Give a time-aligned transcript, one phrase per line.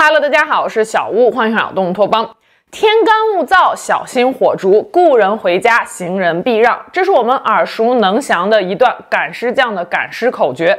[0.00, 2.30] Hello，大家好，我是小屋，欢迎来到动物托邦。
[2.70, 4.80] 天干物燥，小心火烛。
[4.92, 6.78] 故人回家，行人避让。
[6.92, 10.78] 这是我们耳熟能详的一段赶尸匠的赶尸口诀。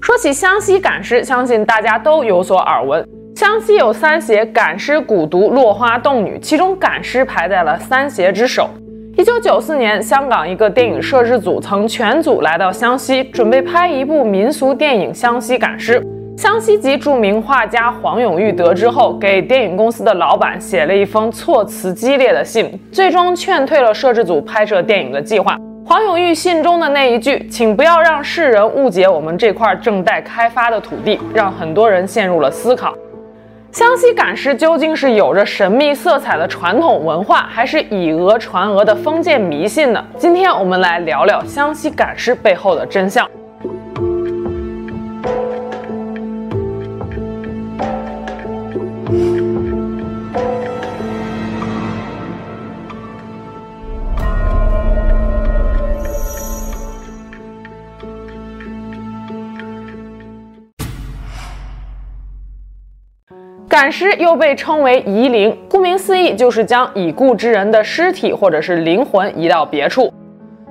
[0.00, 3.06] 说起湘西赶尸，相信大家都有所耳闻。
[3.36, 8.70] 湘西有三邪：赶尸、蛊毒、落花洞女，其中赶尸排在了三邪之首。
[9.18, 16.00] 一九九四年，香港一个电影摄制组曾全组来到湘西，准备拍一部民俗电影《湘西赶尸》。
[16.36, 25.56] 湘西籍著名画家黄永玉得知后，给电影公司的老板写了一封措辞激烈的信，最终劝退了摄制组拍摄电影的计划。
[25.86, 32.92] 黄永玉信中的那一句“请不要让世人误解我们这块正待开发的土地”，让很多人陷入了思考。
[33.70, 40.04] 湘西赶尸究竟是有着神秘色彩的传统文化，还是以讹传讹的封建迷信呢？
[40.16, 43.28] 今天我们来聊聊湘西赶尸背后的真相。
[63.84, 70.10] 赶尸又被称为移灵，顾名思义，就是将已故之人的尸体或者是灵魂移到别处。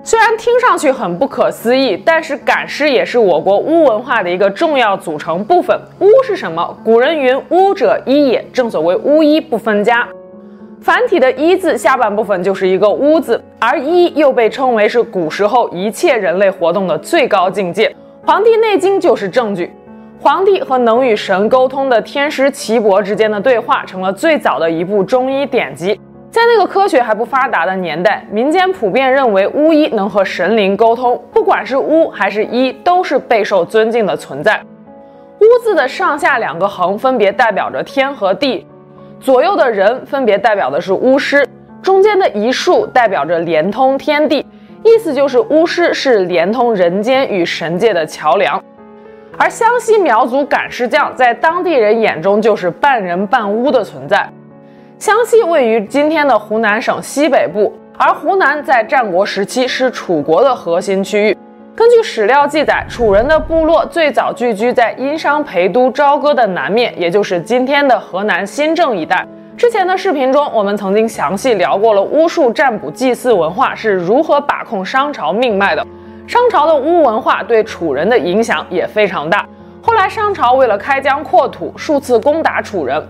[0.01, 5.79] 虽然听上去很不可思议，但是赶尸也是我国巫文化的一个重要组成部分。
[5.99, 6.75] 巫是什么？
[6.83, 10.07] 古人云：“巫者医也。”正所谓巫医不分家。
[10.81, 17.89] 繁体的“医”字下半部分就是一个“巫”字，而医又被称为是古时候一切人类活动的最高境界。
[18.25, 19.71] 《黄帝内经》就是证据。
[20.23, 25.99] 皇帝和能与神沟通的天师岐伯之间的对话，成了最早的一部中医典籍。
[26.31, 34.61] 在那个科学还不发达的年代，民间普遍认为巫医能和神灵沟通，不管是巫还是医，都是备受尊敬的存在。
[35.41, 38.65] 巫字的上下两个横分别代表着天和地，
[39.19, 41.45] 左右的人分别代表的是巫师，
[41.81, 44.45] 中间的一竖代表着连通天地，
[44.85, 48.63] 意思就是巫师是连通人间与神界的桥梁。
[49.37, 54.29] 而湘西苗族赶尸匠在当地人眼中就是半人半巫的存在。
[54.99, 61.37] 湘西位于今天的湖南省西北部，而湖南在战国时期是楚国的核心区域。
[61.75, 69.27] 根据史料记载，楚人的部落最早聚居在殷商陪都朝歌的南面，也就是今天的河南新郑一带。
[69.57, 75.85] 之前的视频中，我们曾经详细聊过了巫术、占卜、祭祀文化是如何把控商朝命脉的。
[76.25, 79.45] 商朝的巫文化对楚人的影响也非常大。
[79.81, 83.01] 后来商朝为了开疆扩土，数次攻打楚人。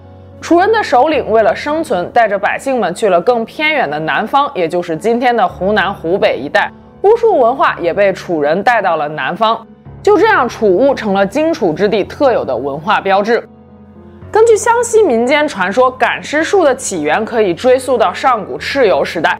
[0.41, 6.71] 楚人的首领为了生存，带着百姓们去了更偏远的南方，也就是今天的湖南、湖北一带。
[7.03, 9.65] 巫术文化也被楚人带到了南方。
[10.01, 13.47] 就这样，楚巫成了荆楚之地特有的文化标志。
[14.31, 19.39] 根据湘西民间传说，赶尸术的起源可以追溯到上古蚩尤时代。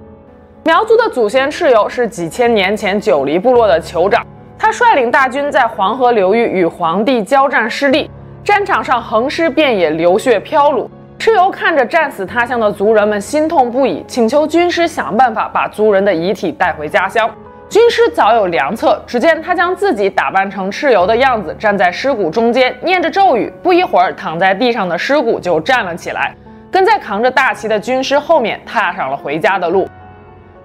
[0.66, 4.26] 苗族的祖先蚩尤是几千年前九黎部落的酋长，
[4.58, 8.10] 他率领大军在黄河流域与黄帝交战失利，
[8.46, 10.88] 战场上横尸遍野，流血飘橹。
[11.20, 17.30] 蚩尤看着战死他乡的族人们，心痛不已，请求军师想办法把族人的遗体带回家乡。
[17.68, 26.34] 军师早有良策，只见他将自己打扮成蚩尤的样子，站在尸骨中间，念着咒语，不一会儿，躺在地上的尸骨就站了起来，
[26.72, 29.86] 跟在扛着大旗的军师后面，踏上了回家的路。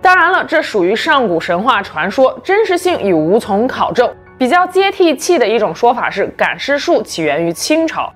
[0.01, 4.09] 当然了，这属于上古神话传说，真实性已无从考证。
[4.39, 8.13] 比较接地气的一种说法是，赶尸术起源于清朝。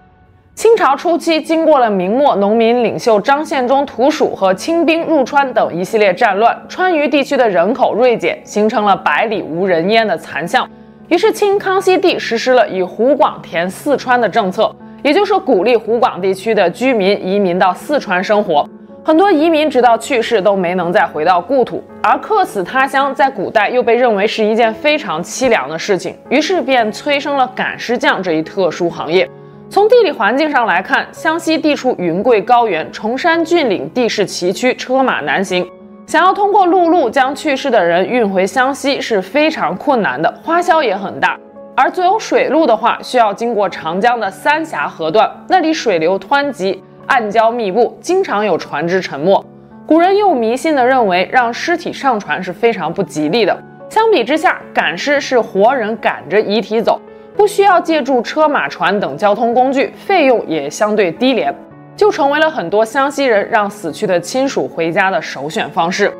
[0.54, 10.68] 清朝初期，经过了明末农民领袖张献忠屠蜀和清兵入川等一系列战乱，川渝地区的人口锐减，形成了百里无人烟的残象。
[11.08, 18.68] 于是，清康熙帝实施了以湖广填四川的政策，也就是鼓励湖广地区的居民移民到四川生活。
[19.04, 29.28] 很多移民直到去世都没能再回到故土，而客死他乡在古代又被认为是一件非常凄凉的事情，于是便催生了赶尸匠这一特殊行业。
[29.68, 35.68] 从地理环境上来看，湘西地处云贵高原、崇山峻岭，地势崎岖，车马难行，
[36.06, 41.36] 想要通过陆路将去世的人运回湘西是非常困难的，花销也很大。
[41.74, 46.80] 而走水路的话，需要经过长江的三峡河段，那里水流湍急。
[47.06, 49.44] 暗礁密布，经常有船只沉没。
[49.86, 53.56] 古人又迷信地认为，让尸体上船是非常不吉利的。
[53.90, 57.00] 相比之下，赶尸是活人赶着遗体走，
[57.36, 61.54] 不需要借助车马船等交通工具，费用也相对低廉，
[61.94, 66.10] 就成为了很多湘西人让死去的亲属回家的首选方式。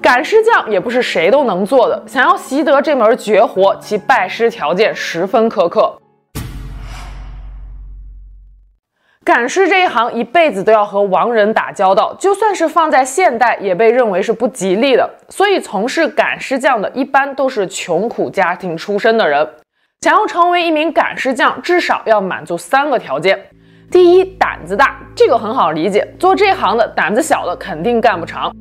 [0.00, 5.94] 赶尸匠也不是谁都能做的，想要习得这门绝活，其拜师条件十分苛刻。
[9.24, 15.08] 赶尸这一行一辈子都要和亡人打交道，就算是放在现代，也被认为是不吉利的。
[15.30, 19.48] 所以，从事赶尸匠的一般都是穷苦家庭出身的人。
[20.02, 23.42] 想要成为一名赶尸匠，至少要满足三个条件：
[23.90, 28.54] 第一，胆子大，这个很好理解，做这行的胆子小的肯定干不长。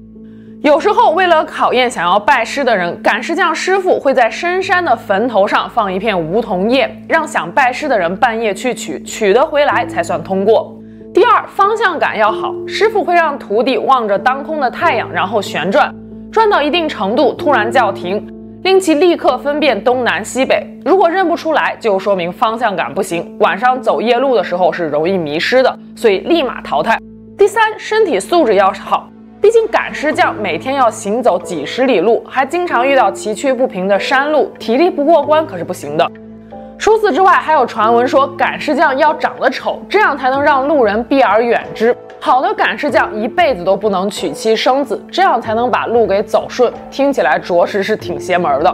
[0.63, 10.73] 有时候，为了考验想要拜师的人，赶尸匠师傅会在深山的坟头上放一片梧桐叶，让想拜师的人半夜去取，取得回来才算通过。
[11.13, 15.93] 第二，方向感要好，师傅会让徒弟望着当空的太阳，然后旋转，
[16.31, 18.25] 转到一定程度突然叫停，
[18.63, 20.65] 令其立刻分辨东南西北。
[20.85, 26.97] 如果认不出来，就说明方向感不行，晚上走夜路的时候是容易迷失的，所以立马淘汰。
[27.37, 29.09] 第三，身体素质要好。
[29.43, 36.11] 毕竟赶尸匠每天要行走几十里路，还经常遇到崎岖不平的山路，体力不过关可是不行的。
[36.79, 41.93] 除此之外，还有传闻说赶尸匠要长得丑，这样才能让路人避而远之。
[42.21, 46.71] 好的赶尸匠一辈子都不能娶妻生子，这样才能把路给走顺。
[46.89, 48.73] 听起来着实是挺邪门的。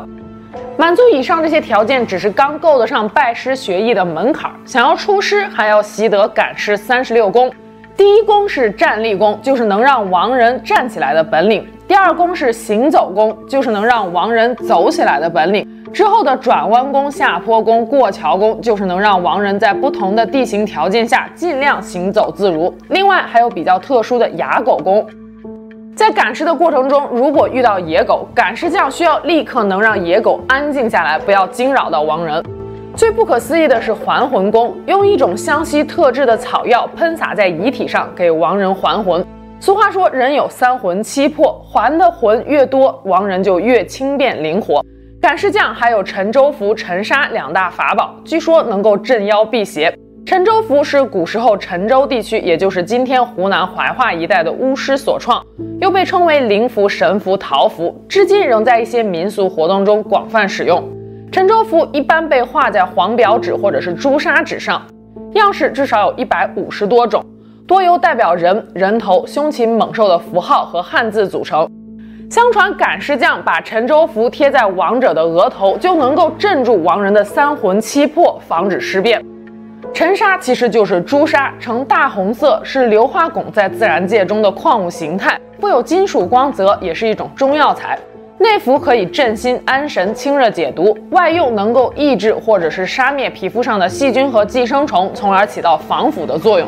[0.78, 4.52] 满足以上这些条件，只是刚够得上拜师学艺的门槛。
[4.66, 7.52] 想要出师，还要习得赶尸三十六功。
[8.00, 15.68] 第一功是站立功，就是能让亡人站起来的本领；第二功是行走功，就是能让亡人走起来的本领。
[15.92, 22.74] 之后的转弯功、下坡功、过桥功，就是能让亡人在不同的地形条件下尽量行走自如。
[22.88, 25.06] 另外还有比较特殊的哑狗功，
[25.94, 32.42] 在赶尸的过程中，如果遇到野狗，赶尸匠需要立刻能让野狗安静下来，不要惊扰到亡人。
[33.00, 39.26] 最不可思议的是还魂功，用一种湘西特制的草药喷洒在遗体上，给亡人还魂。
[39.62, 44.84] 俗话说，人有三魂七魄，还的魂越多，亡人就越轻便灵活。
[45.22, 49.98] 赶尸匠还有沉舟符、沉沙两大法宝，据说能够镇妖辟邪。
[50.26, 55.42] 沉舟符是古时候沉舟地区，也就是今天湖南怀化一带的巫师所创，
[55.80, 60.84] 又被称为灵符、神符、桃符，至今仍在一些民俗活动中广泛使用。
[61.32, 64.82] 沉舟符一般被画在黄表纸或者是朱砂纸上，
[65.34, 67.24] 样式至少有一百五十多种，
[67.68, 71.70] 多由代表人、人头、凶禽猛兽的符号和汉字组成。
[72.32, 79.24] 相传赶尸匠把沉舟符贴在亡者的额头，就能够镇住亡人的三魂七魄，防止尸变。
[79.94, 87.98] 沉沙其实就是朱砂，呈大红色，是硫化汞在自然界中的矿物形态，富有金属光泽，也是一种中药材。
[88.40, 96.66] 内服可以镇心安神、清热解毒，外用能够抑制或者是杀灭皮肤上的细菌和寄生虫，从而起到防腐的作用。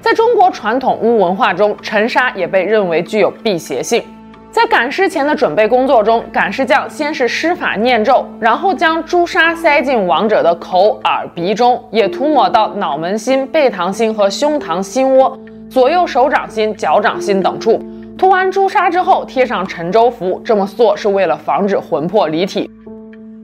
[0.00, 4.02] 在中国传统巫文化中，沉沙也被认为具有辟邪性。
[4.50, 15.38] 在赶尸前的准备工作中，赶尸匠先是施法念咒，然后将朱砂塞进亡者的口、耳、鼻中，也涂抹到脑门心、背膛心和胸膛心窝、
[15.68, 17.78] 左右手掌心、脚掌心等处。
[18.20, 22.70] 涂完朱砂之后，贴上沉舟符，这么做是为了防止魂魄离体。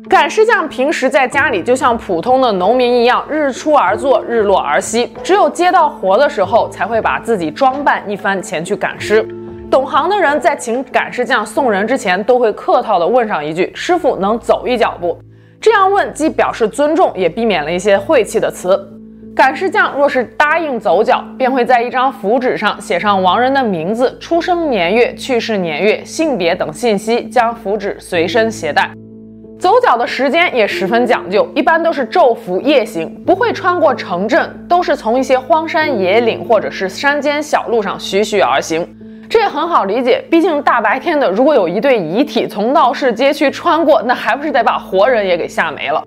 [0.06, 9.26] 赶尸匠平时在家里就像普通的农民一样，日出而作，日落而息，只有接到活的时候，才会把自己装扮一番前去赶尸。
[9.70, 15.18] 懂行的人在请赶尸匠送人之前，都会客套地问上一句：“师傅能走一脚不？”
[15.58, 18.78] 这样问既表示尊重，也避免了一些晦气的词。
[19.36, 28.90] 赶尸匠若是答应走脚，便会在一张符纸上写上亡人的名字、出生年月、去世年月、性别等信息，将符纸随身携带。
[29.60, 38.88] 走脚的时间也十分讲究，一般都是昼伏夜行，不会穿过城镇，都是从一些荒山野岭或者是山间小路上徐徐而行。
[39.28, 46.02] 这也很好理解，毕竟大白天的，如果有一对遗体从闹市街区穿过，那还不是得把活人也给吓没了。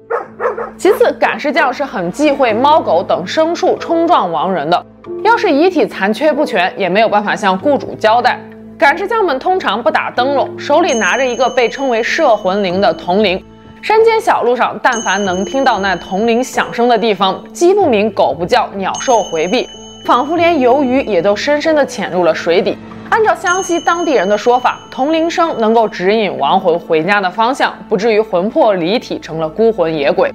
[0.79, 4.85] 其次，赶尸匠是很忌讳猫狗等牲畜冲撞亡人的。
[5.25, 8.39] 要是遗体残缺不全，也没有办法向雇主交代。
[8.77, 13.43] 赶尸匠们通常不打灯笼，手里拿着一个被称为摄魂铃的铜铃。
[13.81, 19.67] 山间小路上，但凡能听到那铜铃响声的地方，鸡不鸣，狗不叫，鸟兽回避，
[20.05, 22.77] 仿佛连鱿鱼也都深深地潜入了水底。
[23.09, 30.31] 按照湘西当地人的说法，铜铃声能够指引亡魂回家的方向，不至于魂魄离体成了孤魂野鬼。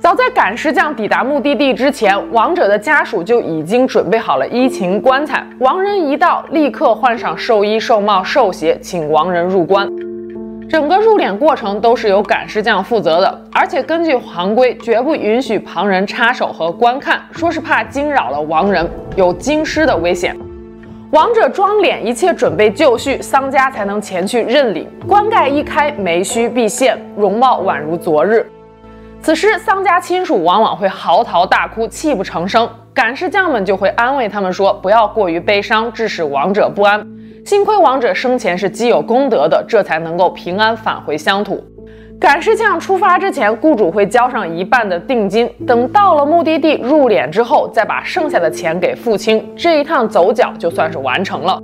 [0.00, 5.46] 早在赶尸匠抵达目的地之前，亡者的家属就已经准备好了衣情棺材。
[5.58, 9.86] 亡人一到，立刻换上寿衣、寿帽、寿鞋，请亡人入棺。
[10.70, 20.34] 整个入殓过程都是由赶尸匠负责的，而且根据行规，绝不允许旁人插手和观看，说是怕惊扰了亡人，有惊尸的危险。
[21.10, 24.88] 亡者装殓，一切准备就绪，丧家才能前去认领。
[25.06, 28.50] 棺盖一开，眉须毕现，容貌宛如昨日。
[29.22, 32.68] 此时，丧家亲属往往会嚎啕大哭，泣不成声。
[32.94, 37.06] 赶尸匠们就会安慰他们说：“不要过于悲伤，致使亡者不安。
[37.44, 41.62] 幸亏亡者生前是积有功德的，这才能够平安返回乡土。”
[42.18, 51.60] 赶尸匠出发之前，雇主会交上一半的定金，等到了目的地入殓之后，再把剩下的钱给付清，这一趟走脚就算是完成了。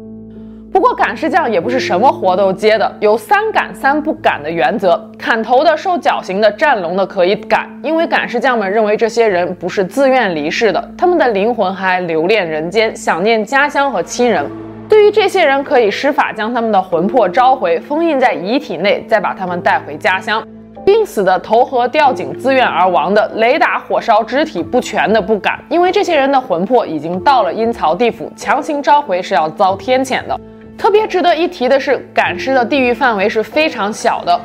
[0.76, 5.10] 不过赶尸匠也不是什么活都接的，有三赶三不赶的原则。
[5.18, 14.44] 砍头的、受绞刑的、战龙的可以赶，因为赶尸匠们认为这些人不是自愿离世的，他们的灵魂还留恋人间，想念家乡和亲人。
[14.86, 20.46] 对于这些人，可以施法将他们的魂魄召回，封印在遗体内，再把他们带回家乡。
[20.84, 30.38] 病死的、投河吊井自愿而亡的、雷打火烧肢体不全的不敢，因为这些人的魂魄已经到了阴曹地府，强行召回是要遭天谴的。
[30.78, 34.38] 特别值得一提的是，赶尸的地域范围是非常小的，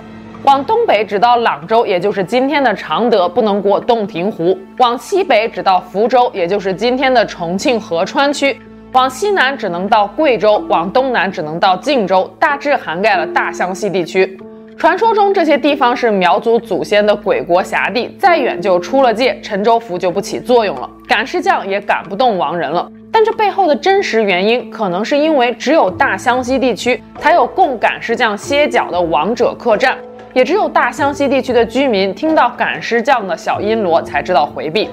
[0.44, 8.56] 往东北只到朗州，也就是今天的常德，不能过洞庭湖；往西北只到福州，也就是今天的重庆合川区；
[8.94, 14.40] 往西南只能到贵州，往东南只能到晋州，大致涵盖了大湘西地区。
[14.78, 22.90] 传说中这些地方是苗族祖先的鬼国辖地，再远就出了界，陈州符就不起作用了，赶尸匠也赶不动亡人了。
[23.12, 29.98] 但这背后的真实原因，可能是因为只有大湘西地区才有供赶尸匠歇脚的王者客栈，
[30.34, 34.90] 也只有大湘西地区的居民听到赶尸匠的小阴锣才知道回避。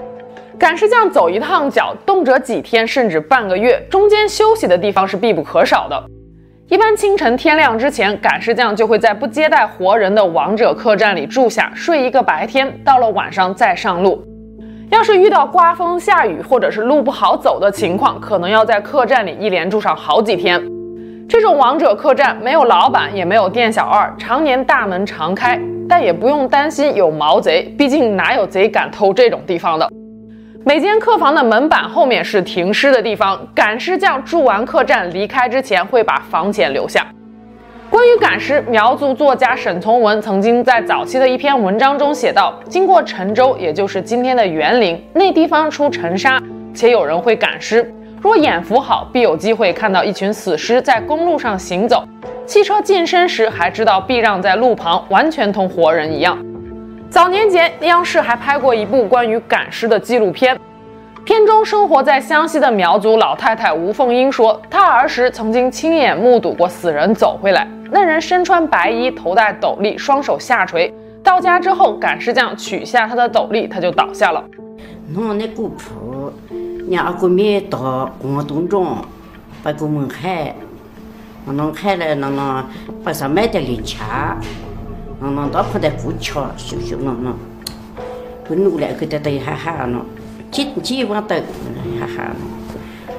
[0.58, 6.04] 赶尸匠走一趟脚，动辄几天甚至半个月，中间休息的地方是必不可少的。
[6.66, 14.22] 一般清晨天亮之前，赶尸匠就会在不接待活人的王者客栈里住下，睡一个白天，到了晚上再上路。
[14.90, 20.60] 要是遇到刮风下雨或者是路不好走的情况，可能要在客栈里一连住上好几天。
[21.28, 29.86] 这种王者客栈没有老板，也没有店小二，常年大门常开，但也不用担心有毛贼，毕竟哪有贼敢偷这种地方的。
[30.64, 37.06] 每间客房的门板后面是停尸的地方，赶尸匠住完客栈离开之前会把房钱留下。
[37.90, 46.38] 关于赶尸，苗族作家沈从文曾经在早期的一篇文章中写道：经过陈州，也就是今天的园林，那地方出尘沙，
[46.74, 47.90] 且有人会赶尸。
[48.20, 52.06] 若眼福好，必有机会看到一群死尸在公路上行走。
[52.44, 56.36] 汽车近身时，还知道避让在路旁，完全同活人一样。
[57.08, 60.58] 早年间，央视还拍过一部关于赶尸的纪录片。
[61.24, 70.92] 片中生活在湘西的苗族老太太吴凤英说，她儿时曾经亲眼目睹过死人走回来，那人身穿白衣，头戴斗笠，双手下垂。
[71.22, 74.44] 到家之后，赶尸匠取下他的斗笠，他就倒下了。
[75.10, 76.32] 弄那古铺，
[76.90, 78.96] 让阿哥们到广东中
[79.62, 80.54] 把个门开，
[81.46, 82.64] 弄开了，弄弄
[83.02, 84.00] 把上买点零钱，
[85.20, 87.34] 弄弄到铺在古桥，修修弄弄，
[88.44, 90.04] 不努力给他等一下下弄。
[90.50, 91.36] 几几万的，
[92.00, 92.30] 哈哈，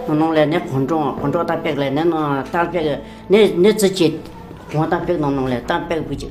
[0.07, 4.19] 弄弄来那空中，空中大白来那弄大别个，那那自己
[4.77, 6.27] 光大白弄弄来大白不就？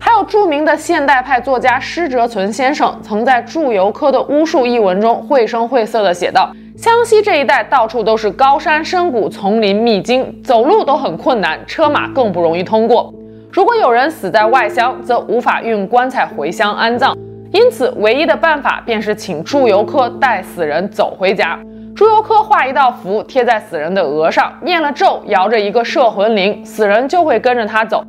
[0.00, 13.12] 还有著名的现代派作家施哲存先生，曾在《祝由科的巫术》一文中绘声绘色地写道：湘西这一带到处都是高山深谷、丛林秘境，走路都很困难，车马更不容易通过。
[13.50, 17.16] 如果有人死在外乡，则无法运棺材回乡安葬。
[17.52, 21.58] 因此，唯一的办法便是请祝由科带死人走回家。
[21.96, 28.04] 祝由科画一道符贴在死人的额上，念了咒，摇着一个摄魂铃，死人就会跟着他走。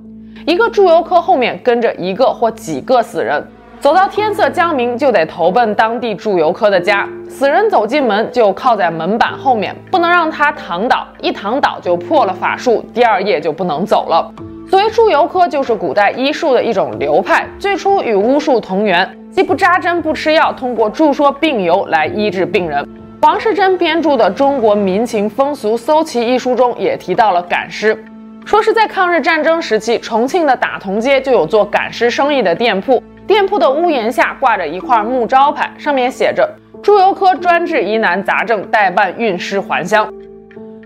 [0.48, 3.48] 一个祝由科后面跟着一个或几个死人，
[3.80, 7.08] 走到天色将明，就得投奔当地祝由科的家。
[7.30, 14.34] 死人走进门就靠在门板后面，不能让他躺倒，一躺倒就破了法术，第二夜就不能走了。
[14.68, 19.08] 所谓祝由科就是古代医术的一种流派，最初与巫术同源。
[19.30, 22.84] 既不扎针不吃药，通过注说病由来医治病人。
[23.25, 27.98] 王世贞编著的《中国民情风俗搜奇》一书中也提到了赶尸，
[28.46, 36.48] 说是在抗日战争时期，重庆的打铜街就有做赶尸生意的店铺，店铺的屋檐下挂着一块木招牌，上面写着
[36.84, 40.08] “祝由科专治疑难杂症，代办运尸还乡”。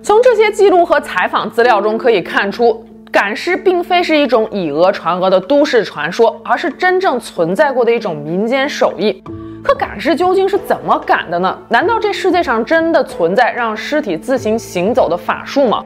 [0.01, 2.85] 从这些记录和采访资料中可以看出。
[3.11, 9.21] 赶尸并非是一种以讹传讹的都市传说，而是真正存在过的一种民间手艺。
[9.63, 11.57] 可赶尸究竟是怎么赶的呢？
[11.67, 15.83] 难道这世界上真的存在让尸体自行行走的法术吗？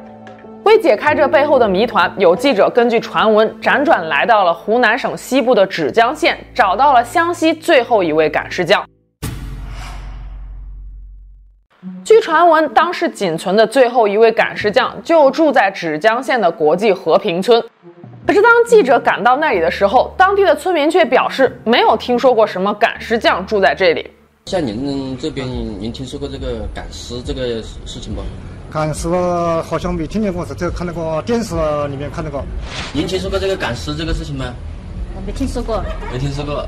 [0.63, 8.83] 为解开这背后的谜团，有记者根据传闻辗转来到了湖南省西部的芷江县，找到了湘西最后一位赶尸匠。
[12.05, 17.61] 据传闻，当时仅存的最后一位赶尸匠就住在芷江县的国际和平村。
[18.25, 24.09] 可是，当记者赶到那里的时候，当地的村民却表示没有听说过什么赶尸匠住在这里。
[24.45, 28.21] 像您这边，您听说过这个赶尸这个事情不？
[28.71, 29.09] 赶尸
[29.61, 31.53] 好像没听见过，只有看那个电视
[31.89, 32.41] 里面看那个。
[32.93, 34.45] 您听说过这个赶尸这个事情吗？
[35.15, 36.65] 我没听说过，没听说过。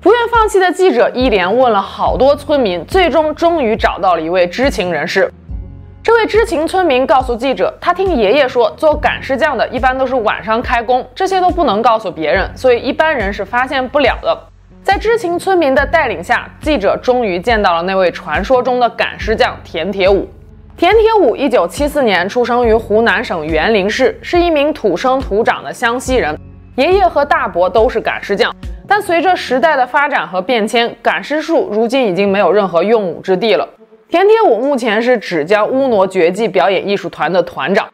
[0.00, 5.32] 不愿放弃的记者一连问了好多村民，最终终于找到了一位知情人士。
[6.04, 14.38] 这位知情村民告诉记者，他听爷爷说，做赶尸匠的一般都是晚上开工，这些都不能告诉别人，所以一般人是发现不了的。
[14.82, 20.28] 在知情村民的带领下，记者终于见到了那位传说中的赶尸匠田铁武。
[20.76, 26.38] 田铁武一九七四年出生于湖南省沅陵市，是一名土生土长的湘西人。
[26.76, 28.54] 爷爷和大伯都是赶尸匠，
[28.86, 33.66] 但随着时代的发展和变迁，赶尸术如今已经没有任何用武之地了。
[34.14, 37.92] 田铁武目前是芷江乌儺绝技表演艺术团的团长。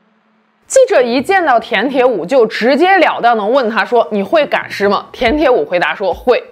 [0.66, 6.44] 记者一见到田铁武，就直截了当的问他说：“你会赶尸吗？”田铁武回答说：“会。”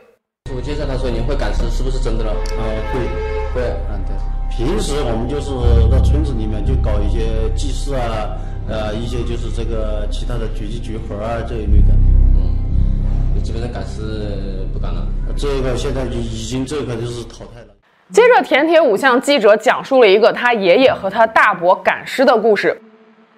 [0.56, 3.68] 我介绍他说：“你会赶尸，是不是真的了？”呃，会，会。
[3.90, 4.56] 嗯，对。
[4.56, 5.50] 平时我们就是
[5.92, 8.38] 到村子里面就搞一些祭祀啊，
[8.70, 11.92] 呃，一些就是这个其他的绝技绝活啊这一类的。
[11.92, 12.56] 嗯，
[13.34, 15.06] 你基本上赶尸不赶了。
[15.36, 17.74] 这个现在就已经这个就是淘汰了。
[18.10, 22.80] 接着，田铁武向记者讲述了一个他爷爷和他大伯赶尸的故事。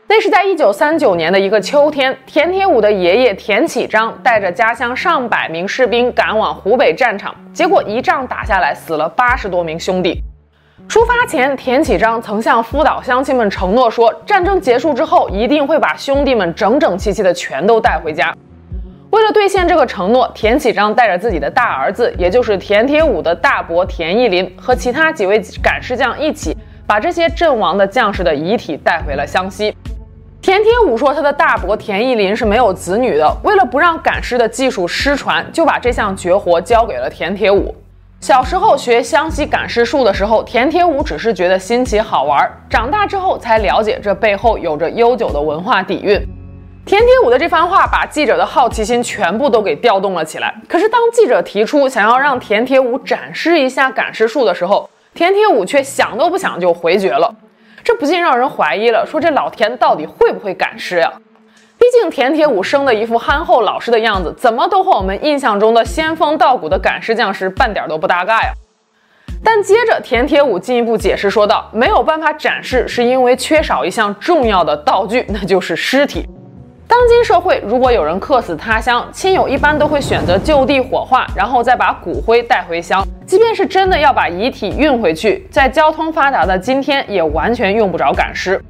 [0.06, 10.22] 那是在一九三九年的一个秋天，田铁武的爷爷田启章带着家乡上百名士兵赶往湖北战场，结果一仗打下来，死了八十多名兄弟。
[10.88, 18.32] 出发前，田启章曾向夫岛乡亲们承诺说，战争结束之后一定会把兄弟们整整齐齐的全都带回家。
[19.10, 29.74] 为了兑现这个承诺，田启章带着自己的大儿子，也就是田铁五的大伯田义林和其他几位赶尸匠一起，把这些阵亡的将士的遗体带回了湘西。
[30.40, 37.74] 田铁五说，他的大伯田义林是没有子女的，为了不让赶尸的技术失传，就把这项绝活交给了田铁五。
[38.20, 46.24] 小时候学湘西赶尸术的时候，田铁五只是觉得新奇好玩，长大之后才了解这背后有着悠久的文化底蕴。
[46.86, 50.52] 田铁五的这番话把记者的好奇心全部都给调动了起来。
[50.66, 57.32] 可是当记者提出想要让田铁五展示一下赶尸术的时候，田铁五却想都不想就回绝了。
[57.84, 61.12] 这不禁让人怀疑了，说这老田到底会不会赶尸呀？
[61.78, 68.52] 毕竟田铁五生的一副憨厚老实的样子，怎么都和我们印象中的仙风道骨的赶尸匠是半点都不搭嘎呀。
[69.42, 76.28] 但接着田铁五进一步解释说道，没有办法展示，是因为缺少一项重要的道具，那就是尸体。
[76.90, 83.06] 当今社会，如果有人客死他乡，亲友一般都会选择就地火化，然后再把骨灰带回乡。
[83.24, 88.60] 即便是真的要把遗体运回去，在交通发达的今天，也完全用不着赶尸。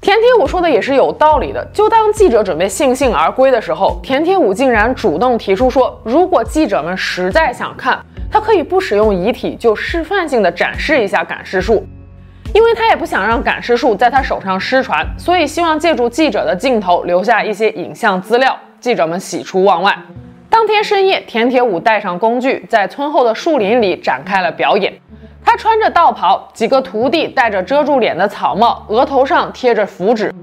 [0.00, 1.66] 田铁五说的也是有道理的。
[1.72, 7.98] 就当记者准备悻悻而归的时候，田铁五竟然主动提出说，如果记者们实在想看，
[8.30, 11.84] 他可以不使用遗体，就示范性的展示一下赶尸术。
[12.52, 18.58] 因为他也不想让赶尸术在他手上失传，所以希望借助记者的镜头留下一些影像资料。
[18.80, 19.96] 记者们喜出望外。
[20.48, 24.92] 当天深夜，田铁武带上工具，在村后的树林里展开了表演。
[25.44, 30.34] 他穿着道袍，几个徒弟戴着遮住脸的草帽，额头上贴着符纸。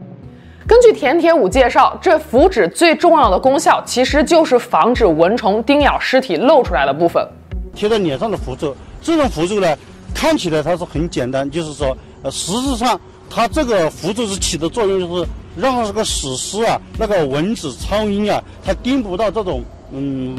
[0.65, 7.25] 根据田铁武介绍，这符纸最重要的功效其实就是防止蚊虫叮咬尸体露出来的部分。
[7.75, 9.67] 贴在脸上的符咒，这种符咒呢？
[10.17, 12.99] 看起来它是很简单，就是说，呃，实质上
[13.29, 20.35] 它这个符咒是起的作用，就是让这个死尸啊，那个蚊子、苍蝇啊，它叮不到这种，嗯，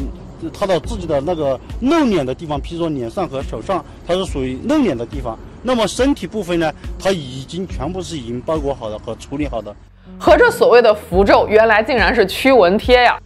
[0.53, 5.39] 它的自己的那个露脸的地方，譬如说脸上和手上，它是属于露脸的地方。
[5.63, 9.73] 那么身体部分呢，它已经全部是已经包裹好的和处理好的。
[10.19, 13.17] 和这所谓的符咒，原来竟然是驱蚊贴呀！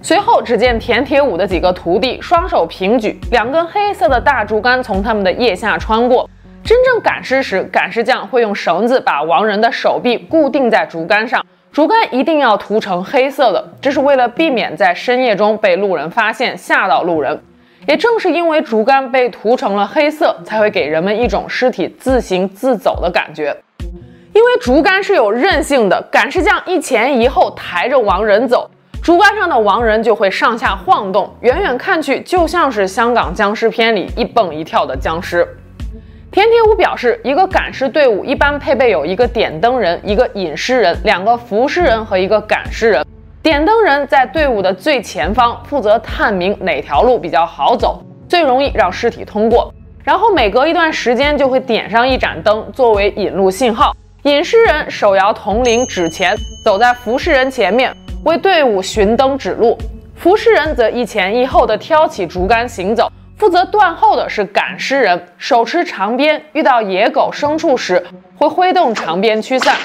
[0.00, 6.28] 随后，只见田铁武的几个徒弟双手平举，两根黑色的大竹竿从他们的腋下穿过。
[6.62, 17.40] 真正赶尸时，赶尸匠会用绳子把亡人的手臂固定在竹竿上，竹竿一定要涂成黑色的，这是为了避免在深夜中被路人发现，吓到路人。
[17.86, 23.56] 也正是因为竹竿被涂成了黑色，才会给人们一种尸体自行自走的感觉。
[24.32, 28.70] 因为竹竿是有韧性的，赶尸匠一前一后抬着亡人走。
[29.08, 35.48] 竹竿上的亡人就会上下晃动，远远看去就像是香港僵尸片里一蹦一跳的僵尸。
[36.30, 43.02] 田铁武表示，一个赶尸队伍一般配备有一个点灯人、一个引尸人、两个扶尸人和一个赶尸人。
[43.42, 49.72] 点灯人在队伍的最前方，负责探明哪条路比较好走，最容易让尸体通过。
[50.04, 53.96] 然后每隔一段时间就会点上一盏灯作为引路信号。
[54.24, 57.90] 引尸人手摇铜铃指前，走在扶尸人前面。
[58.24, 59.78] 为队伍寻灯指路，
[60.16, 68.04] 扶尸人则一前一后地挑起竹竿行走，负责断后的是赶尸人，手持长鞭，遇到野狗、牲畜时
[68.36, 69.76] 会挥动长鞭驱散。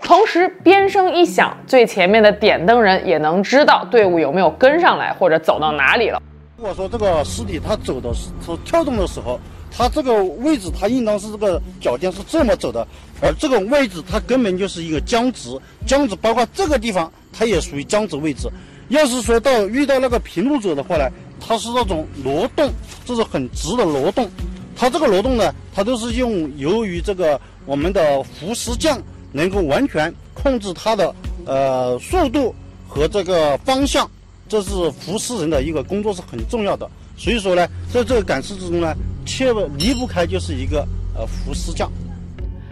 [0.00, 6.22] 同时，鞭声一响，最前面的点灯人也能知道队伍有没有跟上来或者走到哪里了。
[6.56, 9.38] 如果说这个尸体它走的时候跳动的时候，
[9.70, 12.86] 它这个位置它应当是这个脚尖是这么走的，
[13.22, 18.48] 而这个位置它根本就是一个僵直，僵直包括这个地方它也属于僵直位置。
[18.88, 21.08] 要是说到遇到那个平路走的话呢，
[21.40, 22.70] 它是那种挪动，
[23.04, 24.28] 这是很直的挪动。
[24.76, 32.54] 它这个挪动呢，它都是用由于这个我们的扶尸匠能够完全控制它的呃速度
[32.88, 34.10] 和这个方向，
[34.48, 36.90] 这是扶尸人的一个工作是很重要的。
[37.16, 38.92] 所以说呢，在这个赶尸之中呢，
[39.30, 40.84] 切不离不开就是一个
[41.16, 41.88] 呃扶尸匠。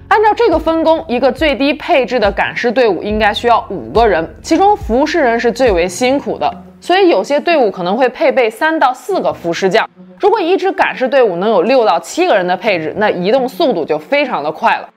[0.09, 9.89] 按照这个分工，一个最低配置的赶尸队伍应该需要五个人，其中服尸人是最为辛苦的，所以有些队伍可能会配备三到四个服尸匠。
[10.19, 14.89] 如果一支赶尸队伍能有六到七个人的配置，那移动速度就非常的快了。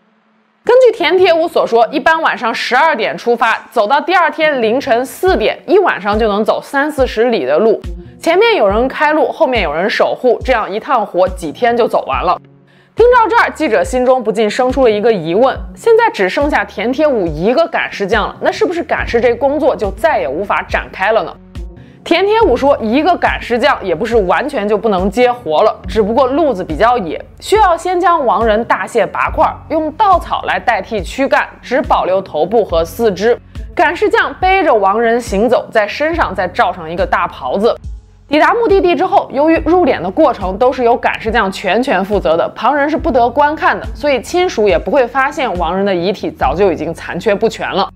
[0.63, 7.82] 根据田铁五所说，一般晚上十二点出发，走到第二天凌晨四点，一晚上就能走三四十里的路，
[8.21, 12.39] 前面有人开路，后面有人守护，这样一趟活几天就走完了。
[12.95, 21.36] 听到这儿，记者心中不禁生出了一个疑问：现在只剩下田铁武一个赶尸匠了，那是不是赶尸这工作就再也无法展开了呢？
[22.03, 33.36] 田铁武说，一个赶尸匠也不是完全就不能接活了，只不过路子比较野，需要先将亡人大卸八块，用稻草来代替躯干，只保留头部和四肢。
[33.73, 37.75] 赶尸匠背着亡人行走，在身上再罩上一个大袍子。
[38.32, 47.89] 抵达目的地之后，由于入殓的过程都是由赶尸匠全权负责的，旁人是不得观看的，所以亲属也不会发现亡人的遗体早就已经残缺不全了。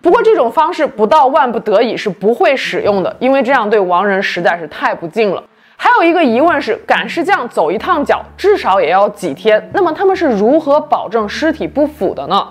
[0.00, 5.40] 不过这种方式不到万不得已是不会使用的，因为这样对亡人实在是太不敬了。
[5.76, 12.48] 还有一个疑问是，赶尸匠走一趟脚至少也要几天，那么他们是如何保证尸体不腐的呢？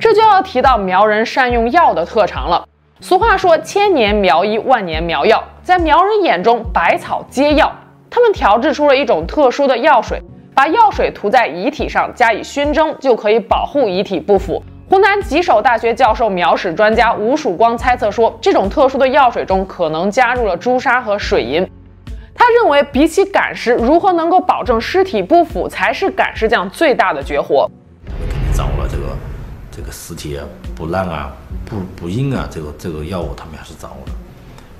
[0.00, 2.64] 这就要提到苗人善用药的特长了。
[3.00, 7.72] 俗话说：“千年苗医，万年苗药。”在苗人眼中，百草皆药。
[8.10, 10.20] 他们调制出了一种特殊的药水，
[10.52, 14.60] 把药水涂在遗体上，加以熏蒸，就可以保护遗体不腐。
[14.90, 21.70] 湖南吉首大学教授、苗史专家吴曙光猜测说，这种特殊的药水中可能加入了朱砂和水银。
[22.34, 27.70] 他认为，比起赶尸，如何能够保证尸体不腐，才是赶尸匠最大的绝活。
[28.06, 29.04] 他们肯定掌握了这个
[29.70, 30.40] 这个尸体
[30.74, 31.30] 不烂啊。
[31.68, 34.12] 不不硬啊，这个这个药物他们还是掌握的。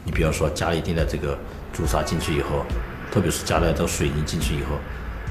[0.05, 1.39] 你比方说加一定的这个
[1.73, 2.65] 朱砂进去以后，
[3.13, 4.79] 特别是加了这个水泥进去以后，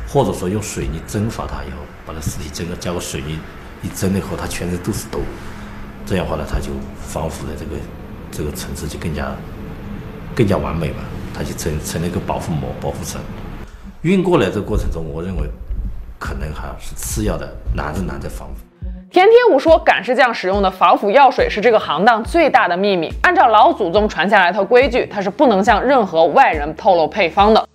[0.08, 3.40] 或者说用水泥蒸发它以后，把它尸体整个加个水泥
[3.82, 5.20] 一蒸了以后，它全身都是痘，
[6.06, 7.72] 这样的话呢，它就防腐的这个
[8.32, 9.36] 这个层次就更加
[10.36, 11.00] 更加完美嘛，
[11.34, 13.20] 它就成成了一个保护膜、保护层。
[14.04, 15.50] 运过来这个过程中，我认为
[16.20, 18.62] 可能还是次要的，难是难在防腐。
[19.18, 23.12] 田铁五说，赶尸匠使用的防腐药水是这个行当最大的秘密。
[23.24, 27.68] 按照老祖宗传下来的规矩，他是不能向任何外人透露配方的。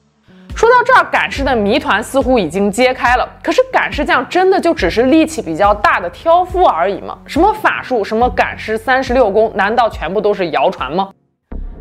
[0.55, 3.29] 说到这儿，赶尸的谜团似乎已经揭开了。
[3.43, 7.19] 可是，赶尸匠真的就只是力气比较大的挑夫而已吗？
[7.27, 11.09] 什么法术，什么赶尸三十六功，难道全部都是谣传吗？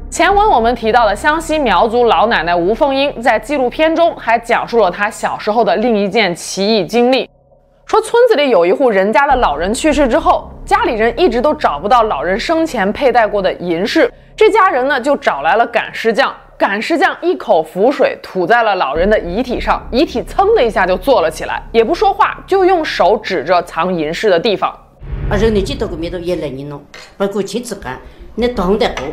[0.09, 7.29] 前文我们提到的湘西苗族老奶奶吴凤英，在纪录片中还讲述了她小时候的另一件奇异经历。
[7.91, 14.09] 说村子里有一户人家的老人去世之后，家里人一直都找不到老人生前佩戴过的银饰。
[14.33, 24.71] 这家人呢就找来了赶尸匠，赶尸匠一口符水吐在了老人的遗体上，遗体噌的一下就坐了起来，也不说话，就用手指着藏银饰的地方。
[25.29, 26.81] 啊，人你几多个没都也来你弄，
[27.17, 27.99] 包括亲自干，
[28.35, 29.03] 你懂得过，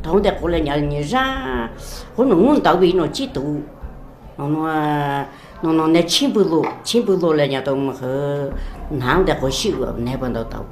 [0.00, 1.68] 懂得过来伢你让，
[2.14, 3.42] 我弄到位弄几多，
[4.36, 5.26] 弄啊。
[5.60, 8.50] 侬侬那千百罗，千百罗来伢都么和
[8.88, 10.64] 男的和修啊，那帮都到，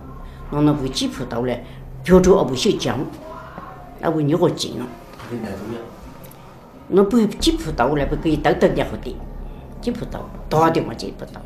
[0.51, 1.65] 侬侬不几铺到嘞，
[2.03, 2.99] 标准啊不修讲，
[4.01, 4.87] 那不你我进了。
[6.89, 9.15] 侬不几铺到嘞，不可以等等点好点，
[9.81, 11.41] 几铺到，打电话接不到。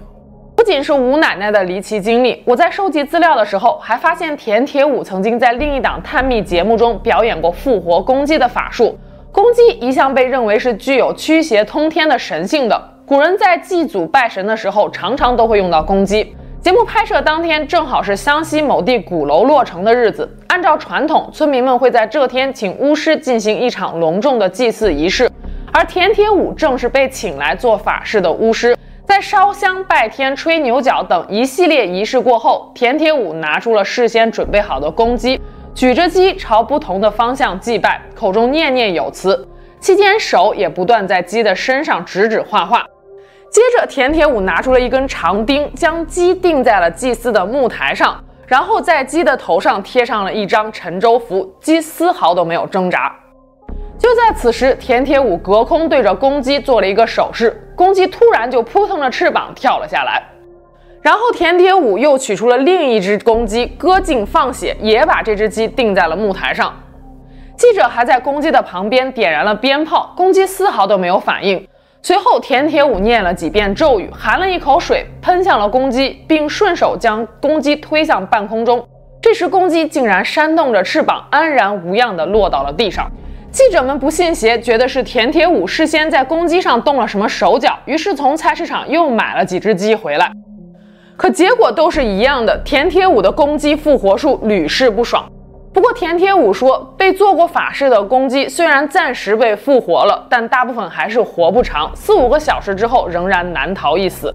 [0.56, 8.98] 不仅是吴奶奶的离奇经历，我在收集资料的时候，还发现田铁武曾经在另一档探秘节目中表演过复活公鸡的法术。
[9.34, 12.80] 公鸡一向被认为是具有驱邪通天的神性的。
[13.04, 16.32] 古人在祭祖拜神的时候，常常都会用到公鸡。
[16.62, 20.32] 节目拍摄当天正好是湘西某地鼓楼落成的日子。
[20.46, 25.28] 按照传统，村民们会在这天请巫师进行一场隆重的祭祀仪式，
[25.72, 28.76] 而田铁五正是被请来做法事的巫师。
[29.04, 35.40] 在烧香拜天、吹牛角等一系列仪式过后，田铁五拿出了事先准备好的公鸡，
[35.74, 39.46] 举着鸡朝不同的方向祭拜，口中念念有词。
[39.80, 42.86] 期间手也不断在鸡的身上指指画画。
[43.50, 53.12] 接着，田铁武拿出了一根长钉，将鸡钉在了祭祀的木台上，然后在鸡的头上贴上了一张沉舟符，鸡丝毫都没有挣扎。
[53.98, 60.22] 就在此时，田铁武隔空对着公鸡做了一个手势，公鸡突然就扑腾着翅膀跳了下来。
[61.04, 66.74] 然后田铁武又取出了另一只公鸡，割颈放血，也把这只鸡钉在了木台上。
[67.58, 71.68] 记者还在公鸡的旁边点燃了鞭炮，公鸡丝毫都没有反应。
[72.00, 78.82] 随后，田铁武念了几遍咒语，含了一口水，喷向了公鸡，并顺手将公鸡推向半空中。
[79.20, 83.06] 这时，公鸡竟然扇动着翅膀，安然无恙地落到了地上。
[83.52, 90.32] 记者们不信邪，觉得是田铁武事先在公鸡上动了什么手脚，于是从菜市场又买了几只鸡回来。
[91.16, 95.24] 可结果都是一样的，田铁武的公鸡复活术屡试不爽。
[95.72, 104.34] 不过田铁武说，被做过法事的公鸡虽然暂时被复活了，但大部分还是活不长，四五个小时之后仍然难逃一死。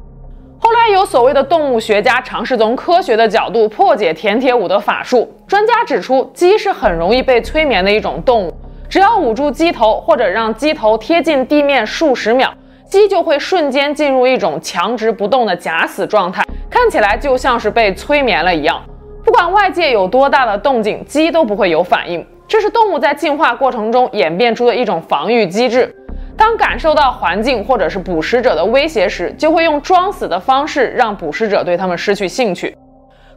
[0.62, 5.30] 后来有所谓的动物学家尝试从科学的角度破解田铁武的法术。
[5.48, 8.54] 专家指出，鸡是很容易被催眠的一种动物，
[8.90, 12.54] 只要捂住鸡头或者让鸡头贴近地面数十秒，
[12.90, 18.82] 鸡就会瞬间进入一种强直不动的假死状态，看起来就像是被催眠了一样。
[19.24, 22.26] 不管外界有多大的动静，鸡都不会有反应。
[22.48, 25.96] 这是动物在进化过程中演变出的一种防御机制。
[26.36, 32.76] 当感受到环境或者是捕食者的威胁时，就会用装死的方式让捕食者对他们失去兴趣。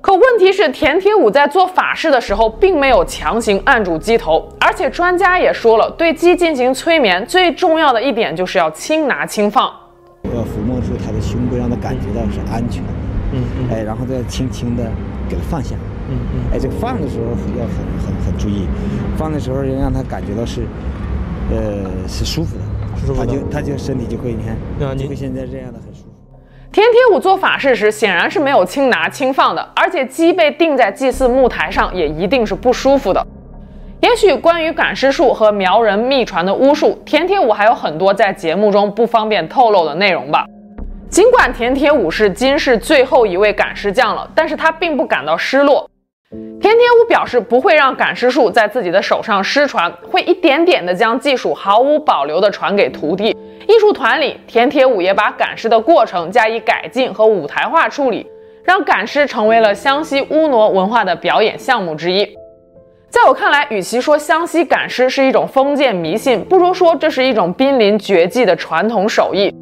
[0.03, 9.73] 可问题是，田铁武在做法事的时候并没有强行按住鸡头，而且专家也说了，对鸡进行催眠最重要的一点就是要轻拿轻放。
[10.25, 12.89] 要抚摸住它的胸部，让它感觉到是安全的。
[13.33, 13.69] 嗯嗯。
[13.71, 14.85] 哎，然后再轻轻的。
[15.31, 15.75] 给它放下，
[16.11, 17.25] 嗯嗯，哎，这个放的时候
[17.59, 18.67] 要很很很注意，
[19.17, 20.67] 放的时候要让它感觉到是，
[21.51, 22.63] 呃，是舒服的，
[23.07, 25.92] 舒服的，它就它就身体就会，你看，就会现在这样的很
[26.73, 33.23] 田铁武做法事时显然是没有轻拿轻放的，而且鸡被钉在祭祀木台上也一定是不舒服的。
[34.01, 40.47] 也许关于赶尸术和苗人秘传的巫术，田铁武还有很多在节目中不方便透露的内容吧。
[41.11, 45.87] 尽管田铁武是今世最后一位赶尸匠了，但是他并不感到失落。
[46.31, 53.37] 田铁武表示不会让赶尸术在自己的手上失传，会一点点的将技术毫无保留的传给徒弟。
[53.69, 58.27] 艺术团里，田铁武也把赶尸的过程加以改进和舞台化处理，
[58.65, 62.27] 让赶尸成为了湘西巫傩文化的表演项目之一。
[63.09, 69.55] 在我看来，与其说湘西赶尸是一种封建迷信，不如说这是一种濒临绝迹的传统手艺。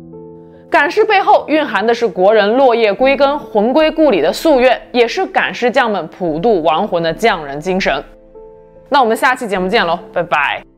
[0.71, 8.03] 赶尸背后蕴含的是国人落叶归根、魂归故里的夙愿，也是赶尸匠们普渡亡魂的匠人精神。
[8.89, 10.70] 那我们下期节目见喽，拜拜。